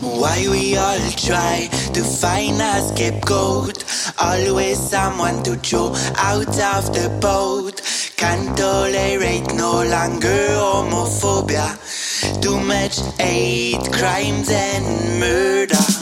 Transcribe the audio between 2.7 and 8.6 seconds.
scapegoat? Always someone to throw out of the boat. Can't